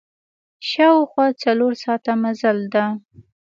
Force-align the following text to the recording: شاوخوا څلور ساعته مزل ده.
شاوخوا 0.69 1.27
څلور 1.43 1.73
ساعته 1.83 2.11
مزل 2.21 2.59
ده. 2.73 2.85